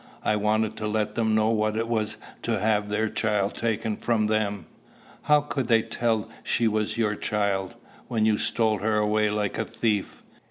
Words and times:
I 0.23 0.35
wanted 0.35 0.75
to 0.77 0.87
let 0.87 1.13
them 1.13 1.35
know 1.35 1.49
what 1.49 1.75
it 1.77 1.87
was 1.87 2.17
to 2.41 2.57
have 2.59 2.89
their 2.89 3.07
child 3.07 3.53
taken 3.53 3.97
from 3.97 4.25
them." 4.25 4.65
"How 5.29 5.41
could 5.41 5.67
they 5.67 5.83
tell 5.83 6.27
she 6.43 6.67
was 6.67 6.97
your 6.97 7.13
child, 7.13 7.75
when 8.07 8.25
you 8.25 8.39
stole 8.39 8.79
her 8.79 8.97
away 8.97 9.29
like 9.29 9.59
a 9.59 9.65
thief? 9.65 10.23